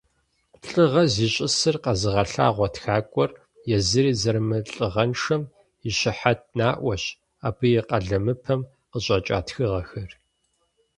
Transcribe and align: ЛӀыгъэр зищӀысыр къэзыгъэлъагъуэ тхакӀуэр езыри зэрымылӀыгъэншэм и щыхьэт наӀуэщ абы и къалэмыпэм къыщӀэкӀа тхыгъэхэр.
ЛӀыгъэр 0.69 1.07
зищӀысыр 1.13 1.75
къэзыгъэлъагъуэ 1.83 2.67
тхакӀуэр 2.73 3.31
езыри 3.77 4.11
зэрымылӀыгъэншэм 4.21 5.41
и 5.89 5.91
щыхьэт 5.97 6.41
наӀуэщ 6.57 7.03
абы 7.47 7.65
и 7.79 7.81
къалэмыпэм 7.87 8.61
къыщӀэкӀа 8.91 9.39
тхыгъэхэр. 9.47 10.11